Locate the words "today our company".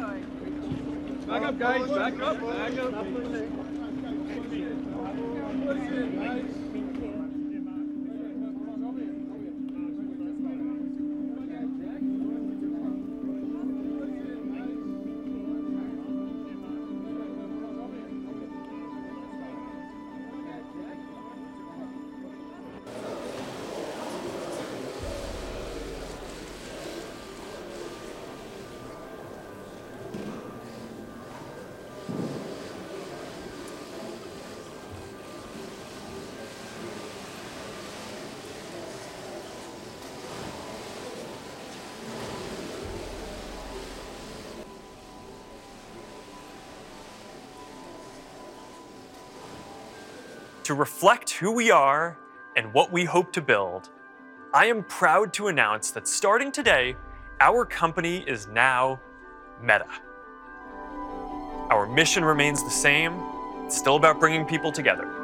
56.52-58.24